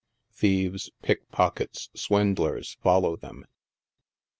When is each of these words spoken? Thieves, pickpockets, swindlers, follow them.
Thieves, 0.33 0.89
pickpockets, 1.03 1.91
swindlers, 1.93 2.75
follow 2.81 3.15
them. 3.15 3.45